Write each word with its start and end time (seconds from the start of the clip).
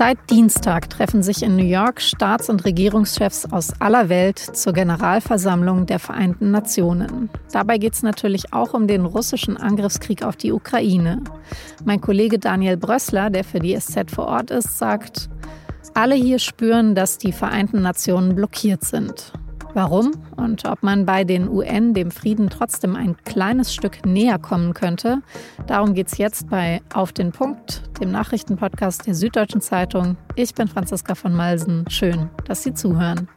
Seit 0.00 0.30
Dienstag 0.30 0.88
treffen 0.88 1.22
sich 1.22 1.42
in 1.42 1.56
New 1.56 1.64
York 1.64 2.00
Staats- 2.00 2.48
und 2.48 2.64
Regierungschefs 2.64 3.44
aus 3.52 3.78
aller 3.80 4.08
Welt 4.08 4.38
zur 4.38 4.72
Generalversammlung 4.72 5.84
der 5.84 5.98
Vereinten 5.98 6.50
Nationen. 6.50 7.28
Dabei 7.52 7.76
geht 7.76 7.92
es 7.92 8.02
natürlich 8.02 8.54
auch 8.54 8.72
um 8.72 8.86
den 8.86 9.04
russischen 9.04 9.58
Angriffskrieg 9.58 10.22
auf 10.24 10.36
die 10.36 10.52
Ukraine. 10.52 11.22
Mein 11.84 12.00
Kollege 12.00 12.38
Daniel 12.38 12.78
Brössler, 12.78 13.28
der 13.28 13.44
für 13.44 13.58
die 13.58 13.78
SZ 13.78 14.10
vor 14.10 14.24
Ort 14.28 14.50
ist, 14.50 14.78
sagt, 14.78 15.28
alle 15.92 16.14
hier 16.14 16.38
spüren, 16.38 16.94
dass 16.94 17.18
die 17.18 17.32
Vereinten 17.32 17.82
Nationen 17.82 18.34
blockiert 18.34 18.84
sind. 18.84 19.34
Warum 19.72 20.12
und 20.36 20.64
ob 20.64 20.82
man 20.82 21.06
bei 21.06 21.22
den 21.22 21.48
UN 21.48 21.94
dem 21.94 22.10
Frieden 22.10 22.50
trotzdem 22.50 22.96
ein 22.96 23.16
kleines 23.24 23.72
Stück 23.72 24.04
näher 24.04 24.38
kommen 24.38 24.74
könnte, 24.74 25.22
darum 25.68 25.94
geht 25.94 26.08
es 26.08 26.18
jetzt 26.18 26.50
bei 26.50 26.82
Auf 26.92 27.12
den 27.12 27.30
Punkt, 27.30 27.82
dem 28.00 28.10
Nachrichtenpodcast 28.10 29.06
der 29.06 29.14
Süddeutschen 29.14 29.60
Zeitung. 29.60 30.16
Ich 30.34 30.54
bin 30.54 30.66
Franziska 30.66 31.14
von 31.14 31.34
Malsen. 31.34 31.84
Schön, 31.88 32.30
dass 32.46 32.64
Sie 32.64 32.74
zuhören. 32.74 33.28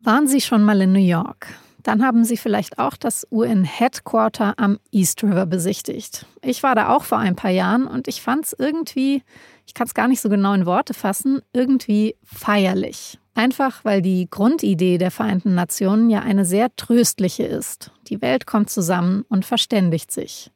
Waren 0.00 0.28
Sie 0.28 0.40
schon 0.40 0.62
mal 0.62 0.80
in 0.80 0.92
New 0.92 1.00
York? 1.00 1.48
Dann 1.82 2.04
haben 2.04 2.24
Sie 2.24 2.36
vielleicht 2.36 2.78
auch 2.78 2.96
das 2.96 3.26
UN-Headquarter 3.30 4.54
am 4.56 4.78
East 4.90 5.22
River 5.22 5.46
besichtigt. 5.46 6.26
Ich 6.42 6.62
war 6.62 6.74
da 6.74 6.88
auch 6.88 7.04
vor 7.04 7.18
ein 7.18 7.36
paar 7.36 7.50
Jahren 7.50 7.86
und 7.86 8.08
ich 8.08 8.20
fand 8.20 8.46
es 8.46 8.56
irgendwie, 8.58 9.22
ich 9.66 9.74
kann 9.74 9.86
es 9.86 9.94
gar 9.94 10.08
nicht 10.08 10.20
so 10.20 10.28
genau 10.28 10.52
in 10.54 10.66
Worte 10.66 10.92
fassen, 10.92 11.40
irgendwie 11.52 12.16
feierlich. 12.24 13.18
Einfach 13.34 13.84
weil 13.84 14.02
die 14.02 14.26
Grundidee 14.28 14.98
der 14.98 15.12
Vereinten 15.12 15.54
Nationen 15.54 16.10
ja 16.10 16.20
eine 16.20 16.44
sehr 16.44 16.74
tröstliche 16.74 17.44
ist. 17.44 17.92
Die 18.08 18.20
Welt 18.20 18.46
kommt 18.46 18.70
zusammen 18.70 19.24
und 19.28 19.46
verständigt 19.46 20.10
sich. 20.10 20.50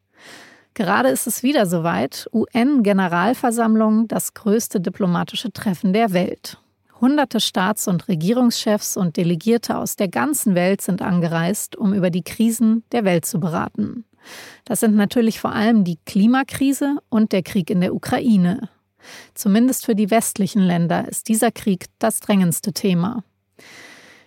Gerade 0.75 1.11
ist 1.11 1.27
es 1.27 1.43
wieder 1.43 1.67
soweit, 1.67 2.29
UN-Generalversammlung, 2.33 4.09
das 4.09 4.35
größte 4.35 4.81
diplomatische 4.81 5.53
Treffen 5.53 5.93
der 5.93 6.13
Welt. 6.13 6.59
Hunderte 7.03 7.41
Staats- 7.41 7.89
und 7.89 8.07
Regierungschefs 8.07 8.97
und 8.97 9.17
Delegierte 9.17 9.77
aus 9.77 9.97
der 9.97 10.07
ganzen 10.07 10.55
Welt 10.55 10.81
sind 10.81 11.03
angereist, 11.03 11.75
um 11.75 11.93
über 11.93 12.11
die 12.11 12.23
Krisen 12.23 12.85
der 12.93 13.05
Welt 13.05 13.27
zu 13.27 13.41
beraten. 13.41 14.05
Das 14.65 14.79
sind 14.79 14.95
natürlich 14.95 15.41
vor 15.41 15.51
allem 15.51 15.83
die 15.83 15.99
Klimakrise 16.07 16.99
und 17.09 17.33
der 17.33 17.43
Krieg 17.43 17.71
in 17.71 17.81
der 17.81 17.93
Ukraine. 17.93 18.69
Zumindest 19.35 19.85
für 19.85 19.97
die 19.97 20.13
westlichen 20.13 20.63
Länder 20.63 21.09
ist 21.09 21.29
dieser 21.29 21.51
Krieg 21.51 21.87
das 21.99 22.21
drängendste 22.21 22.73
Thema. 22.73 23.25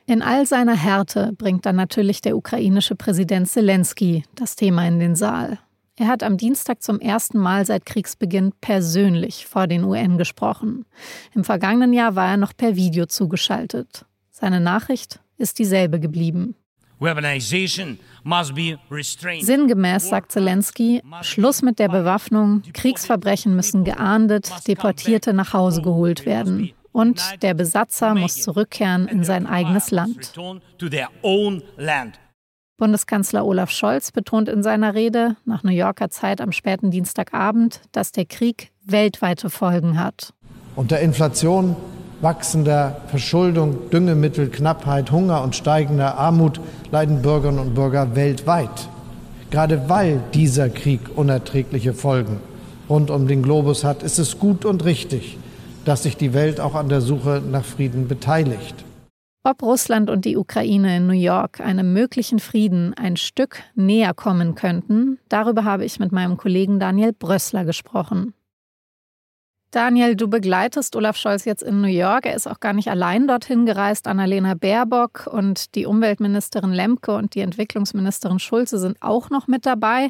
In 0.05 0.21
all 0.21 0.45
seiner 0.45 0.75
Härte 0.75 1.31
bringt 1.37 1.65
dann 1.65 1.77
natürlich 1.77 2.19
der 2.19 2.35
ukrainische 2.35 2.97
Präsident 2.97 3.47
Zelensky 3.47 4.25
das 4.35 4.57
Thema 4.57 4.85
in 4.85 4.99
den 4.99 5.15
Saal. 5.15 5.59
Er 5.97 6.07
hat 6.07 6.23
am 6.23 6.35
Dienstag 6.37 6.83
zum 6.83 6.99
ersten 6.99 7.37
Mal 7.37 7.65
seit 7.65 7.85
Kriegsbeginn 7.85 8.51
persönlich 8.59 9.45
vor 9.45 9.65
den 9.65 9.85
UN 9.85 10.17
gesprochen. 10.17 10.85
Im 11.33 11.45
vergangenen 11.45 11.93
Jahr 11.93 12.15
war 12.15 12.31
er 12.31 12.37
noch 12.37 12.51
per 12.55 12.75
Video 12.75 13.05
zugeschaltet. 13.05 14.05
Seine 14.29 14.59
Nachricht 14.59 15.21
ist 15.37 15.57
dieselbe 15.57 16.01
geblieben. 16.01 16.55
Sinngemäß 19.41 20.09
sagt 20.09 20.31
Zelensky, 20.31 21.01
Schluss 21.21 21.61
mit 21.61 21.79
der 21.79 21.89
Bewaffnung, 21.89 22.63
Kriegsverbrechen 22.73 23.55
müssen 23.55 23.83
geahndet, 23.85 24.49
Deportierte 24.67 25.33
nach 25.33 25.53
Hause 25.53 25.81
geholt 25.81 26.25
werden. 26.25 26.71
Und 26.91 27.21
der 27.41 27.53
Besatzer 27.53 28.15
muss 28.15 28.41
zurückkehren 28.41 29.07
in 29.07 29.23
sein 29.23 29.47
eigenes 29.47 29.91
Land. 29.91 30.33
Bundeskanzler 32.77 33.45
Olaf 33.45 33.71
Scholz 33.71 34.11
betont 34.11 34.49
in 34.49 34.61
seiner 34.61 34.93
Rede 34.93 35.37
nach 35.45 35.63
New 35.63 35.71
Yorker 35.71 36.09
Zeit 36.09 36.41
am 36.41 36.51
späten 36.51 36.91
Dienstagabend, 36.91 37.79
dass 37.93 38.11
der 38.11 38.25
Krieg 38.25 38.71
weltweite 38.85 39.49
Folgen 39.49 39.97
hat. 39.97 40.33
Unter 40.75 40.99
Inflation, 40.99 41.77
wachsender 42.19 43.01
Verschuldung, 43.07 43.89
Düngemittelknappheit, 43.91 45.11
Hunger 45.11 45.41
und 45.41 45.55
steigender 45.55 46.17
Armut 46.17 46.59
leiden 46.91 47.21
Bürgerinnen 47.21 47.59
und 47.59 47.75
Bürger 47.75 48.13
weltweit. 48.15 48.89
Gerade 49.51 49.87
weil 49.87 50.21
dieser 50.33 50.69
Krieg 50.69 50.99
unerträgliche 51.15 51.93
Folgen 51.93 52.41
rund 52.89 53.09
um 53.09 53.27
den 53.27 53.41
Globus 53.41 53.85
hat, 53.85 54.03
ist 54.03 54.19
es 54.19 54.37
gut 54.37 54.65
und 54.65 54.83
richtig, 54.83 55.37
dass 55.85 56.03
sich 56.03 56.17
die 56.17 56.33
Welt 56.33 56.59
auch 56.59 56.75
an 56.75 56.89
der 56.89 56.99
Suche 56.99 57.41
nach 57.49 57.63
Frieden 57.63 58.09
beteiligt. 58.09 58.75
Ob 59.47 59.61
Russland 59.61 60.09
und 60.09 60.25
die 60.25 60.37
Ukraine 60.37 60.97
in 60.97 61.05
New 61.05 61.13
York 61.13 61.61
einem 61.61 61.93
möglichen 61.93 62.39
Frieden 62.39 62.95
ein 62.95 63.15
Stück 63.15 63.61
näher 63.75 64.15
kommen 64.15 64.55
könnten, 64.55 65.19
darüber 65.29 65.63
habe 65.63 65.85
ich 65.85 65.99
mit 65.99 66.11
meinem 66.11 66.35
Kollegen 66.35 66.79
Daniel 66.79 67.13
Brössler 67.13 67.63
gesprochen. 67.63 68.33
Daniel, 69.69 70.15
du 70.15 70.27
begleitest 70.29 70.95
Olaf 70.95 71.15
Scholz 71.15 71.45
jetzt 71.45 71.61
in 71.61 71.81
New 71.81 71.87
York. 71.87 72.25
Er 72.25 72.33
ist 72.33 72.47
auch 72.47 72.59
gar 72.59 72.73
nicht 72.73 72.89
allein 72.89 73.27
dorthin 73.27 73.67
gereist. 73.67 74.07
Annalena 74.07 74.55
Baerbock 74.55 75.27
und 75.31 75.75
die 75.75 75.85
Umweltministerin 75.85 76.71
Lemke 76.71 77.13
und 77.13 77.35
die 77.35 77.41
Entwicklungsministerin 77.41 78.39
Schulze 78.39 78.79
sind 78.79 78.97
auch 79.01 79.29
noch 79.29 79.47
mit 79.47 79.67
dabei. 79.67 80.09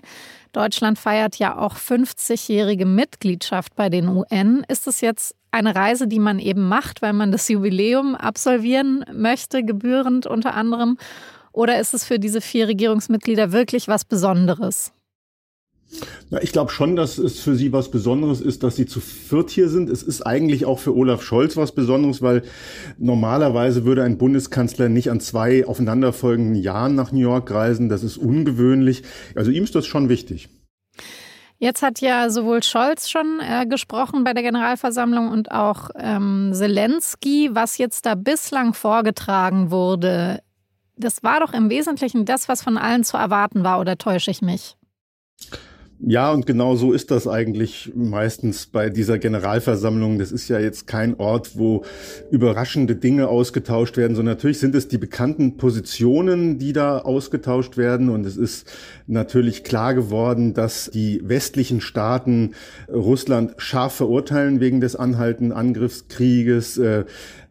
Deutschland 0.53 0.97
feiert 0.97 1.40
ja 1.40 1.57
auch 1.57 1.75
50-jährige 1.75 2.85
Mitgliedschaft 2.85 3.75
bei 3.75 3.90
den 3.90 4.07
UN. 4.07 4.63
Ist 4.69 4.88
es 4.88 5.01
jetzt 5.01 5.35
eine 5.55 5.73
Reise, 5.73 6.07
die 6.07 6.19
man 6.19 6.38
eben 6.38 6.67
macht, 6.67 7.01
weil 7.01 7.13
man 7.13 7.31
das 7.31 7.47
Jubiläum 7.47 8.13
absolvieren 8.13 9.05
möchte, 9.13 9.63
gebührend 9.63 10.27
unter 10.27 10.53
anderem? 10.53 10.97
Oder 11.53 11.79
ist 11.79 11.93
es 11.93 12.03
für 12.03 12.19
diese 12.19 12.41
vier 12.41 12.67
Regierungsmitglieder 12.67 13.53
wirklich 13.53 13.88
was 13.88 14.03
Besonderes? 14.03 14.91
Na, 16.29 16.41
ich 16.41 16.51
glaube 16.51 16.71
schon, 16.71 16.97
dass 16.97 17.17
es 17.17 17.39
für 17.39 17.55
sie 17.55 17.71
was 17.71 17.89
Besonderes 17.89 18.41
ist, 18.41 18.63
dass 18.63 18.75
sie 18.75 18.85
zu 18.85 18.99
viert 18.99 19.49
hier 19.49 19.69
sind. 19.69 19.89
Es 19.89 20.03
ist 20.03 20.23
eigentlich 20.23 20.65
auch 20.65 20.79
für 20.79 20.94
Olaf 20.94 21.23
Scholz 21.23 21.55
was 21.55 21.71
Besonderes, 21.73 22.21
weil 22.21 22.41
normalerweise 22.97 23.85
würde 23.85 24.03
ein 24.03 24.17
Bundeskanzler 24.17 24.89
nicht 24.89 25.09
an 25.09 25.21
zwei 25.21 25.65
aufeinanderfolgenden 25.65 26.55
Jahren 26.55 26.95
nach 26.95 27.13
New 27.13 27.19
York 27.19 27.49
reisen. 27.51 27.88
Das 27.88 28.03
ist 28.03 28.17
ungewöhnlich. 28.17 29.03
Also 29.35 29.51
ihm 29.51 29.63
ist 29.63 29.75
das 29.75 29.85
schon 29.85 30.09
wichtig. 30.09 30.49
Jetzt 31.57 31.81
hat 31.81 32.01
ja 32.01 32.29
sowohl 32.29 32.63
Scholz 32.63 33.09
schon 33.09 33.39
äh, 33.39 33.66
gesprochen 33.66 34.23
bei 34.23 34.33
der 34.33 34.43
Generalversammlung 34.43 35.29
und 35.29 35.51
auch 35.51 35.89
ähm, 35.95 36.51
Zelensky, 36.53 37.49
was 37.53 37.77
jetzt 37.77 38.05
da 38.05 38.16
bislang 38.16 38.73
vorgetragen 38.73 39.71
wurde. 39.71 40.41
Das 40.97 41.23
war 41.23 41.39
doch 41.39 41.53
im 41.53 41.69
Wesentlichen 41.69 42.25
das, 42.25 42.49
was 42.49 42.61
von 42.61 42.77
allen 42.77 43.03
zu 43.03 43.17
erwarten 43.17 43.63
war, 43.63 43.79
oder 43.79 43.97
täusche 43.97 44.31
ich 44.31 44.41
mich? 44.41 44.75
Ja, 46.00 46.33
und 46.33 46.45
genau 46.45 46.75
so 46.75 46.91
ist 46.91 47.09
das 47.09 47.25
eigentlich 47.25 47.94
meistens 47.95 48.66
bei 48.66 48.89
dieser 48.89 49.17
Generalversammlung. 49.17 50.19
Das 50.19 50.33
ist 50.33 50.50
ja 50.50 50.59
jetzt 50.59 50.88
kein 50.88 51.17
Ort, 51.19 51.57
wo 51.57 51.85
überraschende 52.29 52.97
Dinge 52.97 53.29
ausgetauscht 53.29 53.95
werden, 53.95 54.16
sondern 54.16 54.35
natürlich 54.35 54.59
sind 54.59 54.75
es 54.75 54.89
die 54.89 54.97
bekannten 54.97 55.56
Positionen, 55.56 56.59
die 56.59 56.73
da 56.73 57.00
ausgetauscht 57.00 57.78
werden. 57.78 58.09
Und 58.09 58.25
es 58.25 58.35
ist 58.35 58.69
natürlich 59.07 59.63
klar 59.63 59.94
geworden, 59.94 60.53
dass 60.53 60.91
die 60.94 61.22
westlichen 61.23 61.79
Staaten 61.79 62.56
Russland 62.91 63.53
scharf 63.57 63.94
verurteilen 63.94 64.59
wegen 64.59 64.81
des 64.81 64.97
anhaltenden 64.97 65.53
Angriffskrieges. 65.53 66.79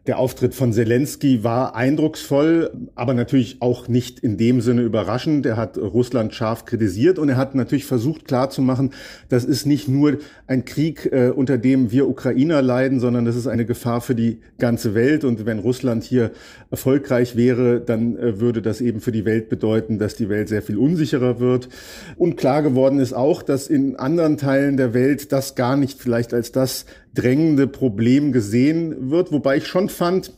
Der 0.07 0.19
Auftritt 0.19 0.53
von 0.53 0.71
Zelensky 0.71 1.43
war 1.43 1.75
eindrucksvoll, 1.75 2.69
aber 2.93 3.15
natürlich 3.15 3.57
auch 3.61 3.87
nicht 3.87 4.19
in 4.19 4.37
dem 4.37 4.61
Sinne 4.61 4.83
überraschend. 4.83 5.47
Er 5.47 5.57
hat 5.57 5.79
Russland 5.79 6.35
scharf 6.35 6.65
kritisiert 6.65 7.17
und 7.17 7.29
er 7.29 7.37
hat 7.37 7.55
natürlich 7.55 7.85
versucht 7.85 8.25
klarzumachen, 8.25 8.91
das 9.29 9.45
ist 9.45 9.65
nicht 9.65 9.87
nur 9.87 10.19
ein 10.45 10.63
Krieg, 10.63 11.09
äh, 11.11 11.29
unter 11.29 11.57
dem 11.57 11.91
wir 11.91 12.07
Ukrainer 12.07 12.61
leiden, 12.61 12.99
sondern 12.99 13.25
das 13.25 13.35
ist 13.35 13.47
eine 13.47 13.65
Gefahr 13.65 13.99
für 13.99 14.13
die 14.13 14.41
ganze 14.59 14.93
Welt. 14.93 15.23
Und 15.23 15.47
wenn 15.47 15.57
Russland 15.57 16.03
hier 16.03 16.29
erfolgreich 16.69 17.35
wäre, 17.35 17.81
dann 17.81 18.15
äh, 18.15 18.39
würde 18.39 18.61
das 18.61 18.81
eben 18.81 19.01
für 19.01 19.11
die 19.11 19.25
Welt 19.25 19.49
bedeuten, 19.49 19.97
dass 19.97 20.15
die 20.15 20.29
Welt 20.29 20.49
sehr 20.49 20.61
viel 20.61 20.77
unsicherer 20.77 21.39
wird. 21.39 21.67
Und 22.15 22.37
klar 22.37 22.61
geworden 22.61 22.99
ist 22.99 23.13
auch, 23.13 23.41
dass 23.41 23.67
in 23.67 23.95
anderen 23.95 24.37
Teilen 24.37 24.77
der 24.77 24.93
Welt 24.93 25.31
das 25.31 25.55
gar 25.55 25.75
nicht 25.75 25.99
vielleicht 25.99 26.31
als 26.31 26.51
das 26.51 26.85
drängende 27.15 27.67
Problem 27.67 28.31
gesehen 28.31 29.09
wird, 29.09 29.31
wobei 29.31 29.57
ich 29.57 29.67
schon 29.67 29.89
fand, 29.89 30.31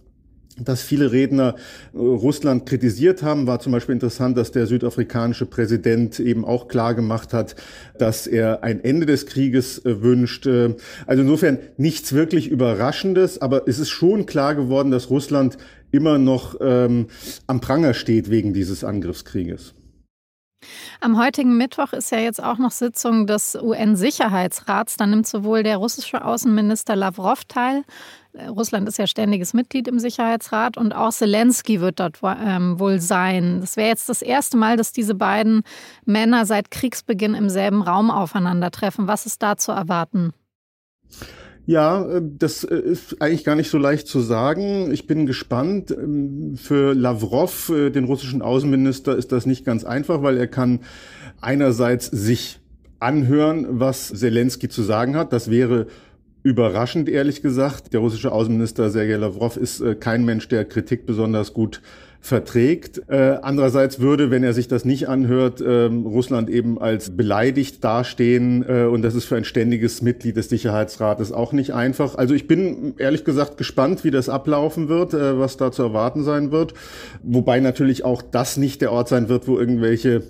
dass 0.59 0.81
viele 0.81 1.11
Redner 1.11 1.55
äh, 1.93 1.97
Russland 1.97 2.65
kritisiert 2.65 3.23
haben, 3.23 3.47
war 3.47 3.59
zum 3.59 3.71
Beispiel 3.71 3.93
interessant, 3.93 4.37
dass 4.37 4.51
der 4.51 4.65
südafrikanische 4.65 5.45
Präsident 5.45 6.19
eben 6.19 6.45
auch 6.45 6.67
klar 6.67 6.95
gemacht 6.95 7.33
hat, 7.33 7.55
dass 7.97 8.27
er 8.27 8.63
ein 8.63 8.83
Ende 8.83 9.05
des 9.05 9.25
Krieges 9.25 9.83
äh, 9.85 10.01
wünscht. 10.01 10.47
Äh, 10.47 10.75
also 11.05 11.21
insofern 11.21 11.59
nichts 11.77 12.13
wirklich 12.13 12.47
Überraschendes, 12.47 13.41
aber 13.41 13.67
es 13.67 13.79
ist 13.79 13.89
schon 13.89 14.25
klar 14.25 14.55
geworden, 14.55 14.91
dass 14.91 15.09
Russland 15.09 15.57
immer 15.91 16.17
noch 16.17 16.55
ähm, 16.59 17.07
am 17.45 17.61
Pranger 17.61 17.93
steht 17.93 18.29
wegen 18.29 18.53
dieses 18.53 18.83
Angriffskrieges. 18.83 19.73
Am 21.01 21.19
heutigen 21.19 21.57
Mittwoch 21.57 21.93
ist 21.93 22.11
ja 22.11 22.19
jetzt 22.19 22.41
auch 22.41 22.57
noch 22.57 22.71
Sitzung 22.71 23.27
des 23.27 23.55
UN-Sicherheitsrats. 23.55 24.97
Da 24.97 25.05
nimmt 25.05 25.27
sowohl 25.27 25.63
der 25.63 25.77
russische 25.77 26.25
Außenminister 26.25 26.95
Lavrov 26.95 27.45
teil, 27.45 27.83
Russland 28.45 28.87
ist 28.87 28.97
ja 28.97 29.07
ständiges 29.07 29.53
Mitglied 29.53 29.87
im 29.87 29.99
Sicherheitsrat 29.99 30.77
und 30.77 30.93
auch 30.93 31.11
Zelensky 31.11 31.81
wird 31.81 31.99
dort 31.99 32.19
ähm, 32.23 32.79
wohl 32.79 32.99
sein. 32.99 33.61
Das 33.61 33.77
wäre 33.77 33.89
jetzt 33.89 34.09
das 34.09 34.21
erste 34.21 34.57
Mal, 34.57 34.77
dass 34.77 34.91
diese 34.91 35.15
beiden 35.15 35.63
Männer 36.05 36.45
seit 36.45 36.71
Kriegsbeginn 36.71 37.33
im 37.33 37.49
selben 37.49 37.81
Raum 37.81 38.11
aufeinandertreffen. 38.11 39.07
Was 39.07 39.25
ist 39.25 39.41
da 39.41 39.57
zu 39.57 39.71
erwarten? 39.71 40.33
Ja, 41.67 42.05
äh, 42.05 42.21
das 42.23 42.63
äh, 42.63 42.75
ist 42.75 43.21
eigentlich 43.21 43.43
gar 43.43 43.55
nicht 43.55 43.69
so 43.69 43.77
leicht 43.77 44.07
zu 44.07 44.21
sagen. 44.21 44.89
Ich 44.91 45.05
bin 45.05 45.25
gespannt. 45.25 45.91
Ähm, 45.91 46.55
für 46.55 46.95
Lavrov, 46.95 47.69
äh, 47.69 47.89
den 47.89 48.05
russischen 48.05 48.41
Außenminister, 48.41 49.15
ist 49.15 49.33
das 49.33 49.45
nicht 49.45 49.65
ganz 49.65 49.83
einfach, 49.83 50.23
weil 50.23 50.37
er 50.37 50.47
kann 50.47 50.79
einerseits 51.41 52.07
sich 52.07 52.61
anhören, 52.99 53.67
was 53.69 54.07
Zelensky 54.07 54.69
zu 54.69 54.81
sagen 54.81 55.17
hat. 55.17 55.33
Das 55.33 55.51
wäre 55.51 55.87
überraschend, 56.47 57.09
ehrlich 57.09 57.41
gesagt. 57.41 57.93
Der 57.93 57.99
russische 57.99 58.31
Außenminister 58.31 58.89
Sergei 58.89 59.15
Lavrov 59.15 59.57
ist 59.57 59.83
kein 59.99 60.23
Mensch, 60.25 60.47
der 60.47 60.65
Kritik 60.65 61.05
besonders 61.05 61.53
gut 61.53 61.81
verträgt. 62.27 63.01
Äh, 63.07 63.37
andererseits 63.41 63.99
würde, 63.99 64.31
wenn 64.31 64.43
er 64.43 64.53
sich 64.53 64.67
das 64.67 64.85
nicht 64.85 65.07
anhört, 65.07 65.61
äh, 65.61 65.85
Russland 65.85 66.49
eben 66.49 66.79
als 66.79 67.15
beleidigt 67.15 67.83
dastehen 67.83 68.65
äh, 68.67 68.83
und 68.83 69.01
das 69.01 69.15
ist 69.15 69.25
für 69.25 69.37
ein 69.37 69.45
ständiges 69.45 70.01
Mitglied 70.01 70.35
des 70.35 70.49
Sicherheitsrates 70.49 71.31
auch 71.31 71.53
nicht 71.53 71.73
einfach. 71.73 72.15
Also 72.15 72.33
ich 72.33 72.47
bin 72.47 72.95
ehrlich 72.97 73.23
gesagt 73.23 73.57
gespannt, 73.57 74.03
wie 74.03 74.11
das 74.11 74.29
ablaufen 74.29 74.89
wird, 74.89 75.13
äh, 75.13 75.39
was 75.39 75.57
da 75.57 75.71
zu 75.71 75.83
erwarten 75.83 76.23
sein 76.23 76.51
wird. 76.51 76.73
Wobei 77.23 77.59
natürlich 77.59 78.03
auch 78.03 78.21
das 78.21 78.57
nicht 78.57 78.81
der 78.81 78.91
Ort 78.91 79.07
sein 79.07 79.29
wird, 79.29 79.47
wo 79.47 79.57
irgendwelche 79.57 80.23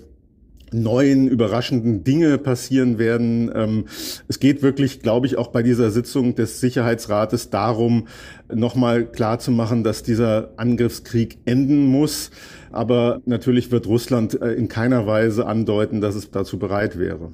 neuen, 0.72 1.28
überraschenden 1.28 2.04
Dinge 2.04 2.38
passieren 2.38 2.98
werden. 2.98 3.50
Ähm, 3.54 3.84
es 4.28 4.38
geht 4.38 4.62
wirklich, 4.62 5.00
glaube 5.00 5.26
ich, 5.26 5.36
auch 5.36 5.48
bei 5.48 5.62
dieser 5.62 5.90
Sitzung 5.90 6.34
des 6.34 6.60
Sicherheitsrates 6.60 7.50
darum, 7.50 8.08
nochmal 8.52 9.06
klarzumachen, 9.06 9.84
dass 9.84 10.02
dieser 10.02 10.52
Angriffskrieg 10.56 11.38
enden 11.44 11.86
muss. 11.86 12.30
Aber 12.70 13.20
natürlich 13.24 13.70
wird 13.70 13.86
Russland 13.86 14.40
äh, 14.40 14.52
in 14.52 14.68
keiner 14.68 15.06
Weise 15.06 15.46
andeuten, 15.46 16.00
dass 16.00 16.14
es 16.14 16.30
dazu 16.30 16.58
bereit 16.58 16.98
wäre. 16.98 17.32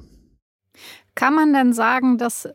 Kann 1.13 1.33
man 1.33 1.53
denn 1.53 1.73
sagen, 1.73 2.17
dass 2.17 2.49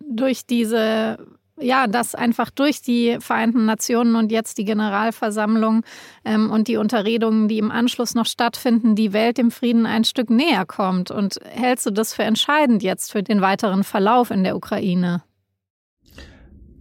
durch 0.00 0.46
diese 0.46 1.18
ja, 1.62 1.86
dass 1.86 2.14
einfach 2.14 2.50
durch 2.50 2.82
die 2.82 3.18
Vereinten 3.20 3.64
Nationen 3.64 4.16
und 4.16 4.32
jetzt 4.32 4.58
die 4.58 4.64
Generalversammlung 4.64 5.84
ähm, 6.24 6.50
und 6.50 6.68
die 6.68 6.76
Unterredungen, 6.76 7.48
die 7.48 7.58
im 7.58 7.70
Anschluss 7.70 8.14
noch 8.14 8.26
stattfinden, 8.26 8.94
die 8.94 9.12
Welt 9.12 9.38
dem 9.38 9.50
Frieden 9.50 9.86
ein 9.86 10.04
Stück 10.04 10.30
näher 10.30 10.66
kommt. 10.66 11.10
Und 11.10 11.38
hältst 11.44 11.86
du 11.86 11.90
das 11.90 12.14
für 12.14 12.22
entscheidend 12.22 12.82
jetzt 12.82 13.12
für 13.12 13.22
den 13.22 13.40
weiteren 13.40 13.84
Verlauf 13.84 14.30
in 14.30 14.44
der 14.44 14.56
Ukraine? 14.56 15.22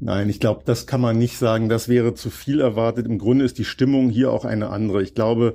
Nein, 0.04 0.30
ich 0.30 0.40
glaube, 0.40 0.64
das 0.66 0.88
kann 0.88 1.00
man 1.00 1.20
nicht 1.20 1.38
sagen. 1.38 1.70
Das 1.70 1.88
wäre 1.88 2.16
zu 2.16 2.32
viel 2.32 2.60
erwartet. 2.60 3.06
Im 3.06 3.20
Grunde 3.20 3.46
ist 3.46 3.60
die 3.60 3.66
Stimmung 3.66 4.10
hier 4.10 4.32
auch 4.32 4.46
eine 4.46 4.72
andere. 4.72 5.04
Ich 5.04 5.14
glaube, 5.14 5.54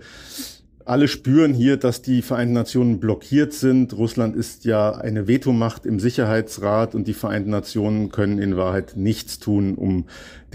alle 0.87 1.09
spüren 1.09 1.53
hier, 1.53 1.77
dass 1.77 2.01
die 2.01 2.23
Vereinten 2.23 2.55
Nationen 2.55 3.01
blockiert 3.01 3.53
sind. 3.53 3.93
Russland 3.93 4.37
ist 4.37 4.65
ja 4.65 4.93
eine 4.93 5.27
Vetomacht 5.27 5.85
im 5.85 5.99
Sicherheitsrat 5.99 6.95
und 6.95 7.09
die 7.09 7.13
Vereinten 7.13 7.51
Nationen 7.51 8.13
können 8.13 8.39
in 8.39 8.57
Wahrheit 8.57 8.97
nichts 8.97 9.41
tun, 9.41 9.75
um 9.75 10.05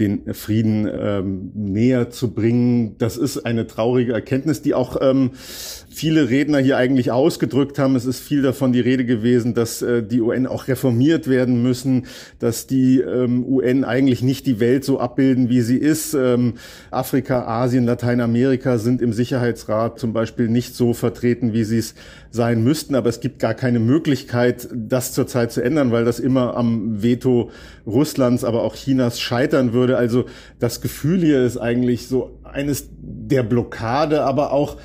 den 0.00 0.32
Frieden 0.32 0.88
ähm, 0.90 1.50
näher 1.54 2.08
zu 2.08 2.32
bringen. 2.32 2.96
Das 2.96 3.18
ist 3.18 3.44
eine 3.44 3.66
traurige 3.66 4.14
Erkenntnis, 4.14 4.62
die 4.62 4.72
auch 4.72 4.96
ähm, 5.02 5.32
viele 5.34 6.30
Redner 6.30 6.58
hier 6.58 6.78
eigentlich 6.78 7.10
ausgedrückt 7.10 7.78
haben. 7.78 7.94
Es 7.94 8.06
ist 8.06 8.20
viel 8.20 8.40
davon 8.40 8.72
die 8.72 8.80
Rede 8.80 9.04
gewesen, 9.04 9.52
dass 9.52 9.82
äh, 9.82 10.02
die 10.02 10.22
UN 10.22 10.46
auch 10.46 10.66
reformiert 10.66 11.28
werden 11.28 11.62
müssen, 11.62 12.06
dass 12.38 12.66
die 12.66 13.00
ähm, 13.00 13.44
UN 13.44 13.84
eigentlich 13.84 14.22
nicht 14.22 14.46
die 14.46 14.60
Welt 14.60 14.82
so 14.82 14.98
abbilden, 14.98 15.50
wie 15.50 15.60
sie 15.60 15.76
ist. 15.76 16.14
Ähm, 16.14 16.54
Afrika, 16.90 17.44
Asien, 17.46 17.84
Lateinamerika 17.84 18.78
sind 18.78 19.02
im 19.02 19.12
Sicherheitsrat 19.12 19.98
zum 19.98 20.14
Beispiel 20.14 20.21
nicht 20.48 20.74
so 20.74 20.94
vertreten, 20.94 21.52
wie 21.52 21.64
sie 21.64 21.78
es 21.78 21.94
sein 22.30 22.62
müssten. 22.62 22.94
Aber 22.94 23.08
es 23.08 23.20
gibt 23.20 23.38
gar 23.38 23.54
keine 23.54 23.78
Möglichkeit, 23.78 24.68
das 24.72 25.12
zurzeit 25.12 25.52
zu 25.52 25.62
ändern, 25.62 25.92
weil 25.92 26.04
das 26.04 26.18
immer 26.18 26.56
am 26.56 27.02
Veto 27.02 27.50
Russlands, 27.86 28.44
aber 28.44 28.62
auch 28.62 28.74
Chinas 28.74 29.20
scheitern 29.20 29.72
würde. 29.72 29.96
Also 29.96 30.24
das 30.58 30.80
Gefühl 30.80 31.20
hier 31.20 31.42
ist 31.44 31.56
eigentlich 31.56 32.08
so 32.08 32.38
eines 32.44 32.88
der 33.00 33.42
Blockade, 33.42 34.22
aber 34.22 34.52
auch 34.52 34.76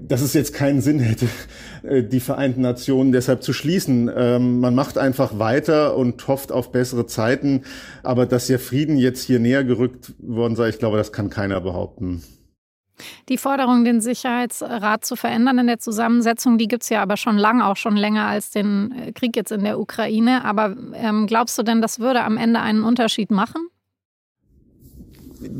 dass 0.00 0.22
es 0.22 0.32
jetzt 0.32 0.54
keinen 0.54 0.80
Sinn 0.80 0.98
hätte, 1.00 1.26
äh, 1.82 2.02
die 2.02 2.20
Vereinten 2.20 2.60
Nationen 2.60 3.12
deshalb 3.12 3.42
zu 3.42 3.52
schließen. 3.52 4.10
Ähm, 4.14 4.60
man 4.60 4.74
macht 4.74 4.98
einfach 4.98 5.38
weiter 5.38 5.96
und 5.96 6.26
hofft 6.28 6.52
auf 6.52 6.72
bessere 6.72 7.06
Zeiten. 7.06 7.62
Aber 8.02 8.26
dass 8.26 8.46
der 8.46 8.58
Frieden 8.58 8.96
jetzt 8.96 9.22
hier 9.22 9.40
näher 9.40 9.64
gerückt 9.64 10.12
worden 10.18 10.56
sei, 10.56 10.68
ich 10.68 10.78
glaube, 10.78 10.96
das 10.96 11.12
kann 11.12 11.30
keiner 11.30 11.60
behaupten. 11.60 12.22
Die 13.32 13.38
Forderung, 13.38 13.82
den 13.82 14.02
Sicherheitsrat 14.02 15.06
zu 15.06 15.16
verändern 15.16 15.60
in 15.60 15.66
der 15.66 15.78
Zusammensetzung, 15.78 16.58
die 16.58 16.68
gibt 16.68 16.82
es 16.82 16.90
ja 16.90 17.00
aber 17.00 17.16
schon 17.16 17.38
lange, 17.38 17.66
auch 17.66 17.78
schon 17.78 17.96
länger 17.96 18.26
als 18.26 18.50
den 18.50 18.92
äh, 18.92 19.12
Krieg 19.12 19.34
jetzt 19.36 19.50
in 19.50 19.64
der 19.64 19.80
Ukraine. 19.80 20.44
Aber 20.44 20.76
ähm, 20.92 21.26
glaubst 21.26 21.56
du 21.56 21.62
denn, 21.62 21.80
das 21.80 21.98
würde 21.98 22.24
am 22.24 22.36
Ende 22.36 22.60
einen 22.60 22.84
Unterschied 22.84 23.30
machen? 23.30 23.68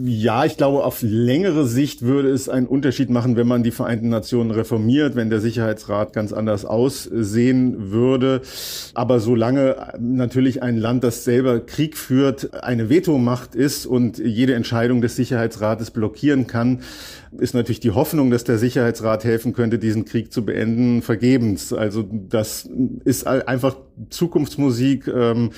Ja, 0.05 0.45
ich 0.45 0.57
glaube, 0.57 0.85
auf 0.85 1.03
längere 1.03 1.67
Sicht 1.67 2.03
würde 2.03 2.31
es 2.31 2.49
einen 2.49 2.67
Unterschied 2.67 3.11
machen, 3.11 3.37
wenn 3.37 3.47
man 3.47 3.63
die 3.63 3.71
Vereinten 3.71 4.09
Nationen 4.09 4.51
reformiert, 4.51 5.17
wenn 5.17 5.31
der 5.31 5.41
Sicherheitsrat 5.41 6.13
ganz 6.13 6.33
anders 6.33 6.65
aussehen 6.65 7.91
würde. 7.91 8.43
Aber 8.95 9.21
solange 9.21 9.77
natürlich 9.99 10.63
ein 10.63 10.79
Land, 10.79 11.05
das 11.05 11.25
selber 11.25 11.61
Krieg 11.61 11.97
führt, 11.97 12.63
eine 12.63 12.91
Vetomacht 12.91 13.55
ist 13.55 13.87
und 13.87 14.19
jede 14.19 14.55
Entscheidung 14.55 15.01
des 15.01 15.17
Sicherheitsrates 15.17 15.91
blockieren 15.91 16.47
kann, 16.47 16.81
ist 17.39 17.55
natürlich 17.55 17.81
die 17.81 17.93
Hoffnung, 17.93 18.31
dass 18.31 18.45
der 18.45 18.59
Sicherheitsrat 18.59 19.25
helfen 19.25 19.55
könnte, 19.55 19.79
diesen 19.79 20.05
Krieg 20.05 20.33
zu 20.33 20.45
beenden, 20.45 21.03
vergebens. 21.03 21.73
Also 21.73 22.05
das 22.29 22.69
ist 23.05 23.27
einfach 23.27 23.77
Zukunftsmusik. 24.11 25.09
Ähm, 25.09 25.51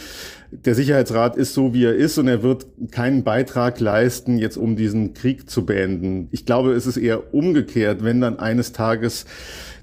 der 0.51 0.75
Sicherheitsrat 0.75 1.37
ist 1.37 1.55
so, 1.55 1.75
wie 1.75 1.85
er 1.85 1.95
ist 1.95 2.19
und 2.19 2.29
er 2.29 2.43
wird 2.43 2.67
keinen 2.91 3.25
Beitrag 3.25 3.81
leisten, 3.81 4.39
jetzt 4.39 4.57
um 4.57 4.77
diesen 4.77 5.15
Krieg 5.15 5.51
zu 5.51 5.67
beenden. 5.67 6.29
Ich 6.31 6.47
glaube, 6.47 6.73
es 6.73 6.87
ist 6.87 6.97
eher 6.97 7.35
umgekehrt, 7.35 8.05
wenn 8.05 8.21
dann 8.21 8.39
eines 8.39 8.73
Tages 8.73 9.25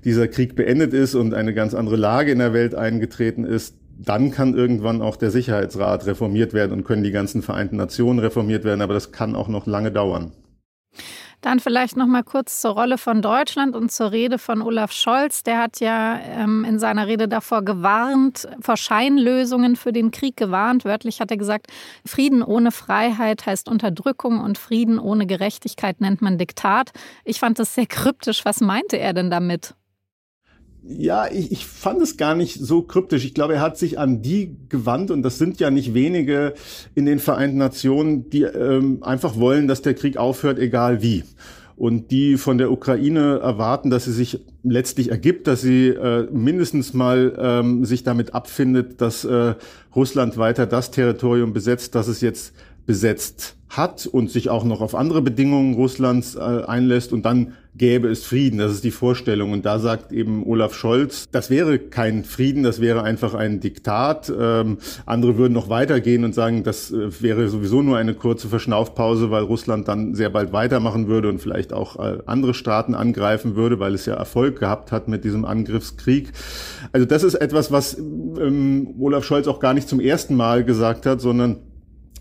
dieser 0.03 0.27
Krieg 0.27 0.55
beendet 0.55 0.93
ist 0.93 1.15
und 1.15 1.33
eine 1.33 1.53
ganz 1.53 1.73
andere 1.73 1.95
Lage 1.95 2.31
in 2.31 2.39
der 2.39 2.53
Welt 2.53 2.75
eingetreten 2.75 3.43
ist, 3.43 3.75
dann 3.97 4.31
kann 4.31 4.55
irgendwann 4.55 5.01
auch 5.01 5.15
der 5.15 5.29
Sicherheitsrat 5.29 6.05
reformiert 6.07 6.53
werden 6.53 6.71
und 6.71 6.83
können 6.83 7.03
die 7.03 7.11
ganzen 7.11 7.41
Vereinten 7.41 7.75
Nationen 7.75 8.19
reformiert 8.19 8.63
werden, 8.63 8.81
aber 8.81 8.93
das 8.93 9.11
kann 9.11 9.35
auch 9.35 9.47
noch 9.47 9.67
lange 9.67 9.91
dauern. 9.91 10.31
Dann 11.41 11.59
vielleicht 11.59 11.97
noch 11.97 12.05
mal 12.05 12.23
kurz 12.23 12.61
zur 12.61 12.71
Rolle 12.71 12.99
von 12.99 13.23
Deutschland 13.23 13.75
und 13.75 13.91
zur 13.91 14.11
Rede 14.11 14.37
von 14.37 14.61
Olaf 14.61 14.91
Scholz. 14.91 15.41
Der 15.41 15.57
hat 15.57 15.79
ja 15.79 16.19
ähm, 16.19 16.63
in 16.63 16.77
seiner 16.77 17.07
Rede 17.07 17.27
davor 17.27 17.63
gewarnt, 17.63 18.47
vor 18.61 18.77
Scheinlösungen 18.77 19.75
für 19.75 19.91
den 19.91 20.11
Krieg 20.11 20.37
gewarnt. 20.37 20.85
Wörtlich 20.85 21.19
hat 21.19 21.31
er 21.31 21.37
gesagt, 21.37 21.67
Frieden 22.05 22.43
ohne 22.43 22.71
Freiheit 22.71 23.47
heißt 23.47 23.69
Unterdrückung 23.69 24.39
und 24.39 24.59
Frieden 24.59 24.99
ohne 24.99 25.25
Gerechtigkeit 25.25 25.99
nennt 25.99 26.21
man 26.21 26.37
Diktat. 26.37 26.91
Ich 27.25 27.39
fand 27.39 27.57
das 27.57 27.73
sehr 27.73 27.87
kryptisch. 27.87 28.45
Was 28.45 28.61
meinte 28.61 28.97
er 28.97 29.13
denn 29.13 29.31
damit? 29.31 29.73
Ja, 30.83 31.27
ich, 31.31 31.51
ich 31.51 31.65
fand 31.67 32.01
es 32.01 32.17
gar 32.17 32.33
nicht 32.33 32.59
so 32.59 32.81
kryptisch. 32.81 33.23
Ich 33.23 33.35
glaube, 33.35 33.53
er 33.53 33.61
hat 33.61 33.77
sich 33.77 33.99
an 33.99 34.23
die 34.23 34.55
gewandt 34.67 35.11
und 35.11 35.21
das 35.21 35.37
sind 35.37 35.59
ja 35.59 35.69
nicht 35.69 35.93
wenige 35.93 36.55
in 36.95 37.05
den 37.05 37.19
Vereinten 37.19 37.57
Nationen, 37.57 38.29
die 38.31 38.43
ähm, 38.43 39.03
einfach 39.03 39.37
wollen, 39.37 39.67
dass 39.67 39.83
der 39.83 39.93
Krieg 39.93 40.17
aufhört, 40.17 40.57
egal 40.57 41.03
wie. 41.03 41.23
Und 41.75 42.09
die 42.11 42.37
von 42.37 42.57
der 42.57 42.71
Ukraine 42.71 43.39
erwarten, 43.39 43.89
dass 43.91 44.05
sie 44.05 44.11
sich 44.11 44.39
letztlich 44.63 45.09
ergibt, 45.09 45.47
dass 45.47 45.61
sie 45.61 45.89
äh, 45.89 46.27
mindestens 46.31 46.93
mal 46.93 47.35
ähm, 47.39 47.85
sich 47.85 48.03
damit 48.03 48.33
abfindet, 48.33 49.01
dass 49.01 49.23
äh, 49.23 49.55
Russland 49.95 50.37
weiter 50.37 50.65
das 50.65 50.91
Territorium 50.91 51.53
besetzt, 51.53 51.93
das 51.95 52.07
es 52.07 52.21
jetzt 52.21 52.53
besetzt 52.85 53.57
hat 53.69 54.05
und 54.05 54.29
sich 54.29 54.49
auch 54.49 54.65
noch 54.65 54.81
auf 54.81 54.95
andere 54.95 55.21
Bedingungen 55.21 55.75
Russlands 55.75 56.35
äh, 56.35 56.39
einlässt 56.39 57.13
und 57.13 57.25
dann 57.25 57.53
gäbe 57.73 58.09
es 58.09 58.25
Frieden. 58.25 58.59
Das 58.59 58.73
ist 58.73 58.83
die 58.83 58.91
Vorstellung. 58.91 59.53
Und 59.53 59.65
da 59.65 59.79
sagt 59.79 60.11
eben 60.11 60.45
Olaf 60.45 60.73
Scholz, 60.73 61.29
das 61.31 61.49
wäre 61.49 61.79
kein 61.79 62.25
Frieden, 62.25 62.63
das 62.63 62.81
wäre 62.81 63.03
einfach 63.03 63.33
ein 63.33 63.61
Diktat. 63.61 64.31
Ähm, 64.37 64.79
andere 65.05 65.37
würden 65.37 65.53
noch 65.53 65.69
weitergehen 65.69 66.25
und 66.25 66.35
sagen, 66.35 66.63
das 66.63 66.91
äh, 66.91 67.21
wäre 67.21 67.47
sowieso 67.47 67.81
nur 67.81 67.97
eine 67.97 68.13
kurze 68.13 68.49
Verschnaufpause, 68.49 69.31
weil 69.31 69.43
Russland 69.43 69.87
dann 69.87 70.15
sehr 70.15 70.29
bald 70.29 70.51
weitermachen 70.51 71.07
würde 71.07 71.29
und 71.29 71.39
vielleicht 71.39 71.71
auch 71.71 71.97
äh, 71.97 72.17
andere 72.25 72.53
Staaten 72.53 72.93
angreifen 72.93 73.55
würde, 73.55 73.79
weil 73.79 73.95
es 73.95 74.05
ja 74.05 74.15
Erfolg 74.15 74.59
gehabt 74.59 74.91
hat 74.91 75.07
mit 75.07 75.23
diesem 75.23 75.45
Angriffskrieg. 75.45 76.33
Also 76.91 77.05
das 77.05 77.23
ist 77.23 77.35
etwas, 77.35 77.71
was 77.71 77.97
ähm, 77.97 78.95
Olaf 78.99 79.23
Scholz 79.23 79.47
auch 79.47 79.61
gar 79.61 79.73
nicht 79.73 79.87
zum 79.87 80.01
ersten 80.01 80.35
Mal 80.35 80.65
gesagt 80.65 81.05
hat, 81.05 81.21
sondern 81.21 81.59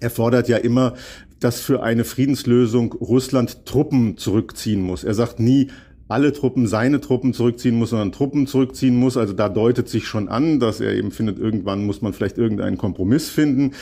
er 0.01 0.11
fordert 0.11 0.49
ja 0.49 0.57
immer, 0.57 0.95
dass 1.39 1.61
für 1.61 1.83
eine 1.83 2.05
Friedenslösung 2.05 2.93
Russland 2.93 3.65
Truppen 3.67 4.17
zurückziehen 4.17 4.83
muss. 4.83 5.05
Er 5.05 5.15
sagt 5.15 5.41
nie, 5.41 5.69
alle 6.11 6.33
Truppen, 6.33 6.67
seine 6.67 7.01
Truppen 7.01 7.33
zurückziehen 7.33 7.79
muss, 7.79 7.91
sondern 7.91 8.11
Truppen 8.11 8.49
zurückziehen 8.49 8.97
muss. 8.97 9.17
Also 9.17 9.33
da 9.33 9.49
deutet 9.49 9.89
sich 9.89 10.09
schon 10.09 10.29
an, 10.29 10.59
dass 10.59 10.81
er 10.81 10.93
eben 10.93 11.13
findet, 11.13 11.39
irgendwann 11.39 11.87
muss 11.87 12.03
man 12.03 12.13
vielleicht 12.13 12.37
irgendeinen 12.37 12.79
Kompromiss 12.79 13.31
finden. 13.31 13.73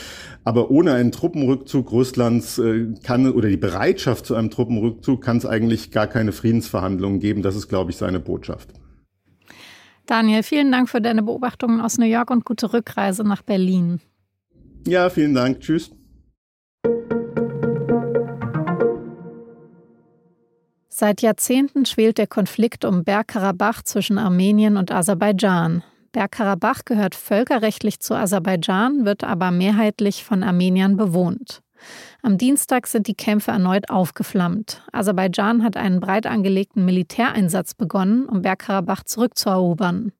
Aber 0.43 0.69
ohne 0.69 0.93
einen 0.93 1.11
Truppenrückzug 1.11 1.91
Russlands 1.91 2.59
äh, 2.59 2.93
kann 3.03 3.31
oder 3.31 3.49
die 3.49 3.57
Bereitschaft 3.57 4.27
zu 4.27 4.35
einem 4.35 4.51
Truppenrückzug 4.51 5.23
kann 5.23 5.37
es 5.37 5.45
eigentlich 5.47 5.89
gar 5.89 6.05
keine 6.05 6.31
Friedensverhandlungen 6.31 7.19
geben. 7.19 7.41
Das 7.41 7.55
ist, 7.55 7.67
glaube 7.67 7.89
ich, 7.89 7.97
seine 7.97 8.19
Botschaft. 8.19 8.69
Daniel, 10.05 10.43
vielen 10.43 10.71
Dank 10.71 10.87
für 10.89 11.01
deine 11.01 11.23
Beobachtungen 11.23 11.81
aus 11.81 11.97
New 11.97 12.05
York 12.05 12.29
und 12.29 12.45
gute 12.45 12.73
Rückreise 12.73 13.23
nach 13.23 13.41
Berlin. 13.41 14.01
Ja, 14.87 15.09
vielen 15.09 15.33
Dank. 15.33 15.61
Tschüss. 15.61 15.91
Seit 20.99 21.21
Jahrzehnten 21.21 21.85
schwelt 21.85 22.17
der 22.17 22.27
Konflikt 22.27 22.83
um 22.83 23.05
Bergkarabach 23.05 23.83
zwischen 23.83 24.17
Armenien 24.17 24.75
und 24.75 24.91
Aserbaidschan. 24.91 25.81
Bergkarabach 26.11 26.83
gehört 26.83 27.15
völkerrechtlich 27.15 28.01
zu 28.01 28.15
Aserbaidschan, 28.15 29.05
wird 29.05 29.23
aber 29.23 29.49
mehrheitlich 29.51 30.25
von 30.25 30.43
Armeniern 30.43 30.97
bewohnt. 30.97 31.61
Am 32.21 32.37
Dienstag 32.37 32.85
sind 32.85 33.07
die 33.07 33.13
Kämpfe 33.13 33.51
erneut 33.51 33.89
aufgeflammt. 33.89 34.83
Aserbaidschan 34.91 35.63
hat 35.63 35.77
einen 35.77 36.01
breit 36.01 36.27
angelegten 36.27 36.83
Militäreinsatz 36.83 37.75
begonnen, 37.75 38.25
um 38.25 38.41
Bergkarabach 38.41 39.03
zurückzuerobern. 39.03 40.11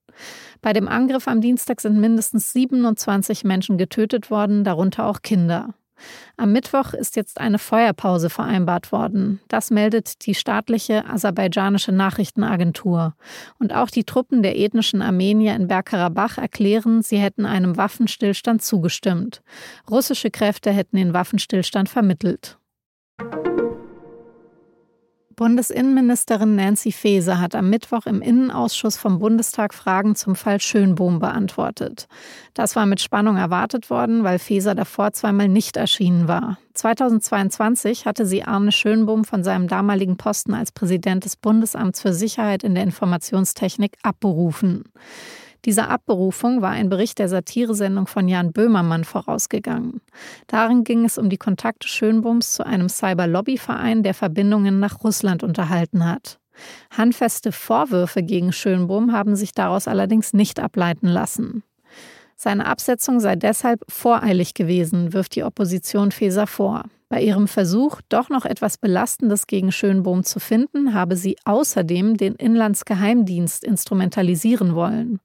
Bei 0.62 0.72
dem 0.72 0.88
Angriff 0.88 1.28
am 1.28 1.42
Dienstag 1.42 1.82
sind 1.82 2.00
mindestens 2.00 2.54
27 2.54 3.44
Menschen 3.44 3.78
getötet 3.78 4.32
worden, 4.32 4.64
darunter 4.64 5.08
auch 5.08 5.24
Kinder. 5.24 5.74
Am 6.38 6.52
Mittwoch 6.52 6.94
ist 6.94 7.16
jetzt 7.16 7.40
eine 7.40 7.58
Feuerpause 7.58 8.30
vereinbart 8.30 8.92
worden. 8.92 9.40
Das 9.48 9.72
meldet 9.72 10.26
die 10.26 10.36
staatliche 10.36 11.06
aserbaidschanische 11.06 11.92
Nachrichtenagentur. 11.92 13.16
Und 13.58 13.74
auch 13.74 13.90
die 13.90 14.04
Truppen 14.04 14.44
der 14.44 14.58
ethnischen 14.58 15.02
Armenier 15.02 15.56
in 15.56 15.68
Bergkarabach 15.68 16.38
erklären, 16.38 17.02
sie 17.02 17.18
hätten 17.18 17.46
einem 17.46 17.78
Waffenstillstand 17.78 18.62
zugestimmt. 18.62 19.42
Russische 19.90 20.30
Kräfte 20.30 20.72
hätten 20.72 20.98
den 20.98 21.14
Waffenstillstand 21.14 21.90
vermittelt. 21.90 22.59
Bundesinnenministerin 25.40 26.58
Nancy 26.58 26.92
Faeser 26.92 27.40
hat 27.40 27.56
am 27.56 27.70
Mittwoch 27.70 28.08
im 28.08 28.22
Innenausschuss 28.22 28.98
vom 28.98 29.20
Bundestag 29.20 29.74
Fragen 29.74 30.16
zum 30.16 30.36
Fall 30.36 30.60
Schönbohm 30.60 31.20
beantwortet. 31.20 32.10
Das 32.54 32.76
war 32.76 32.86
mit 32.86 33.00
Spannung 33.00 33.38
erwartet 33.38 33.90
worden, 33.90 34.26
weil 34.26 34.38
Faeser 34.38 34.76
davor 34.76 35.14
zweimal 35.14 35.48
nicht 35.48 35.78
erschienen 35.78 36.28
war. 36.28 36.58
2022 36.74 38.06
hatte 38.06 38.26
sie 38.26 38.44
Arne 38.44 38.74
Schönbohm 38.74 39.24
von 39.24 39.46
seinem 39.46 39.70
damaligen 39.70 40.18
Posten 40.18 40.54
als 40.54 40.74
Präsident 40.74 41.24
des 41.24 41.38
Bundesamts 41.38 42.02
für 42.02 42.14
Sicherheit 42.14 42.66
in 42.66 42.76
der 42.76 42.84
Informationstechnik 42.84 43.98
abberufen. 44.04 44.84
Dieser 45.66 45.90
Abberufung 45.90 46.62
war 46.62 46.72
ein 46.72 46.90
Bericht 46.90 47.20
der 47.20 47.30
Satiresendung 47.30 48.08
von 48.08 48.28
Jan 48.28 48.52
Böhmermann 48.54 49.04
vorausgegangen. 49.04 50.02
Darin 50.48 50.84
ging 50.84 51.06
es 51.06 51.18
um 51.18 51.30
die 51.30 51.38
Kontakte 51.38 51.88
Schönbums 51.88 52.54
zu 52.54 52.66
einem 52.66 52.90
Cyber-Lobby-Verein, 52.90 54.04
der 54.04 54.14
Verbindungen 54.14 54.80
nach 54.80 55.04
Russland 55.04 55.44
unterhalten 55.44 56.06
hat. 56.06 56.40
Handfeste 56.92 57.52
Vorwürfe 57.52 58.24
gegen 58.24 58.52
Schönbohm 58.52 59.14
haben 59.14 59.36
sich 59.36 59.54
daraus 59.54 59.88
allerdings 59.88 60.34
nicht 60.34 60.60
ableiten 60.60 61.08
lassen. 61.08 61.64
Seine 62.36 62.66
Absetzung 62.68 63.20
sei 63.20 63.36
deshalb 63.36 63.84
voreilig 63.90 64.54
gewesen, 64.54 65.14
wirft 65.14 65.36
die 65.36 65.44
Opposition 65.44 66.12
Feser 66.12 66.48
vor. 66.48 66.86
Bei 67.10 67.24
ihrem 67.24 67.48
Versuch, 67.48 68.02
doch 68.08 68.30
noch 68.30 68.46
etwas 68.46 68.78
Belastendes 68.78 69.48
gegen 69.48 69.72
Schönbohm 69.72 70.24
zu 70.24 70.40
finden, 70.40 70.94
habe 70.94 71.16
sie 71.16 71.38
außerdem 71.44 72.18
den 72.18 72.36
Inlandsgeheimdienst 72.36 73.64
instrumentalisieren 73.64 74.76
wollen. 74.76 75.20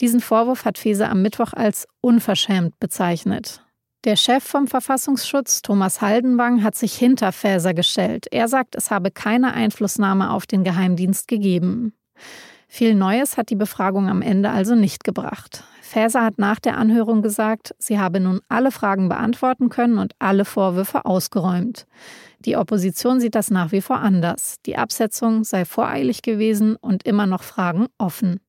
Diesen 0.00 0.20
Vorwurf 0.20 0.66
hat 0.66 0.76
Feser 0.76 1.08
am 1.08 1.22
Mittwoch 1.22 1.54
als 1.54 1.88
unverschämt 2.02 2.78
bezeichnet. 2.78 3.64
Der 4.04 4.16
Chef 4.16 4.44
vom 4.44 4.66
Verfassungsschutz, 4.66 5.62
Thomas 5.62 6.02
Haldenwang, 6.02 6.62
hat 6.62 6.74
sich 6.74 6.94
hinter 6.94 7.32
Faeser 7.32 7.72
gestellt. 7.72 8.26
Er 8.30 8.48
sagt, 8.48 8.74
es 8.74 8.90
habe 8.90 9.10
keine 9.10 9.54
Einflussnahme 9.54 10.30
auf 10.32 10.44
den 10.44 10.64
Geheimdienst 10.64 11.28
gegeben. 11.28 11.94
Viel 12.68 12.94
Neues 12.94 13.38
hat 13.38 13.48
die 13.48 13.56
Befragung 13.56 14.08
am 14.08 14.20
Ende 14.20 14.50
also 14.50 14.74
nicht 14.74 15.04
gebracht. 15.04 15.64
Faeser 15.92 16.24
hat 16.24 16.38
nach 16.38 16.58
der 16.58 16.78
Anhörung 16.78 17.20
gesagt, 17.20 17.74
sie 17.78 17.98
habe 17.98 18.18
nun 18.18 18.40
alle 18.48 18.70
Fragen 18.70 19.10
beantworten 19.10 19.68
können 19.68 19.98
und 19.98 20.14
alle 20.18 20.46
Vorwürfe 20.46 21.04
ausgeräumt. 21.04 21.86
Die 22.46 22.56
Opposition 22.56 23.20
sieht 23.20 23.34
das 23.34 23.50
nach 23.50 23.72
wie 23.72 23.82
vor 23.82 23.98
anders. 23.98 24.56
Die 24.64 24.78
Absetzung 24.78 25.44
sei 25.44 25.66
voreilig 25.66 26.22
gewesen 26.22 26.76
und 26.76 27.02
immer 27.02 27.26
noch 27.26 27.42
Fragen 27.42 27.88
offen. 27.98 28.40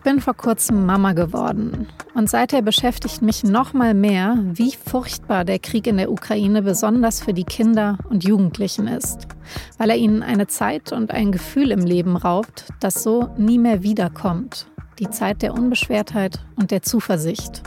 Ich 0.00 0.04
bin 0.04 0.22
vor 0.22 0.32
kurzem 0.32 0.86
Mama 0.86 1.12
geworden 1.12 1.86
und 2.14 2.30
seither 2.30 2.62
beschäftigt 2.62 3.20
mich 3.20 3.44
noch 3.44 3.74
mal 3.74 3.92
mehr, 3.92 4.34
wie 4.44 4.72
furchtbar 4.72 5.44
der 5.44 5.58
Krieg 5.58 5.86
in 5.86 5.98
der 5.98 6.10
Ukraine 6.10 6.62
besonders 6.62 7.20
für 7.20 7.34
die 7.34 7.44
Kinder 7.44 7.98
und 8.08 8.24
Jugendlichen 8.24 8.88
ist, 8.88 9.28
weil 9.76 9.90
er 9.90 9.98
ihnen 9.98 10.22
eine 10.22 10.46
Zeit 10.46 10.92
und 10.92 11.10
ein 11.10 11.32
Gefühl 11.32 11.70
im 11.70 11.80
Leben 11.80 12.16
raubt, 12.16 12.64
das 12.80 13.02
so 13.02 13.28
nie 13.36 13.58
mehr 13.58 13.82
wiederkommt. 13.82 14.68
Die 14.98 15.10
Zeit 15.10 15.42
der 15.42 15.52
Unbeschwertheit 15.52 16.38
und 16.56 16.70
der 16.70 16.80
Zuversicht. 16.80 17.62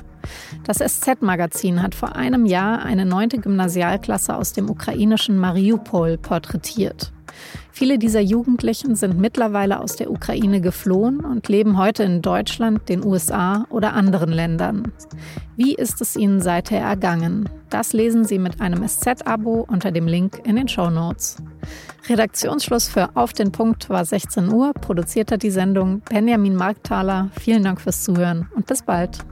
Das 0.63 0.79
SZ-Magazin 0.79 1.83
hat 1.83 1.93
vor 1.93 2.15
einem 2.15 2.47
Jahr 2.47 2.81
eine 2.81 3.05
neunte 3.05 3.37
Gymnasialklasse 3.37 4.35
aus 4.35 4.53
dem 4.53 4.71
ukrainischen 4.71 5.37
Mariupol 5.37 6.17
porträtiert. 6.17 7.13
Viele 7.71 7.97
dieser 7.97 8.21
Jugendlichen 8.21 8.95
sind 8.95 9.19
mittlerweile 9.19 9.79
aus 9.79 9.95
der 9.95 10.11
Ukraine 10.11 10.61
geflohen 10.61 11.21
und 11.21 11.49
leben 11.49 11.77
heute 11.77 12.03
in 12.03 12.21
Deutschland, 12.21 12.87
den 12.87 13.03
USA 13.03 13.65
oder 13.69 13.93
anderen 13.93 14.31
Ländern. 14.31 14.91
Wie 15.55 15.73
ist 15.73 16.01
es 16.01 16.15
ihnen 16.15 16.41
seither 16.41 16.81
ergangen? 16.81 17.49
Das 17.69 17.93
lesen 17.93 18.25
Sie 18.25 18.39
mit 18.39 18.61
einem 18.61 18.87
SZ-Abo 18.87 19.65
unter 19.67 19.91
dem 19.91 20.07
Link 20.07 20.41
in 20.45 20.55
den 20.55 20.67
Show 20.67 20.89
Notes. 20.89 21.37
Redaktionsschluss 22.07 22.87
für 22.87 23.15
Auf 23.15 23.33
den 23.33 23.51
Punkt 23.51 23.89
war 23.89 24.05
16 24.05 24.51
Uhr. 24.51 24.73
Produziert 24.73 25.31
hat 25.31 25.41
die 25.41 25.51
Sendung 25.51 26.01
Benjamin 26.01 26.55
Markthaler. 26.55 27.29
Vielen 27.39 27.63
Dank 27.63 27.81
fürs 27.81 28.03
Zuhören 28.03 28.49
und 28.55 28.67
bis 28.67 28.83
bald. 28.83 29.25